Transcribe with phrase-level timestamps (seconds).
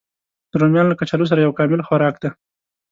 [0.59, 2.29] رومیان له کچالو سره یو کامل خوراک دی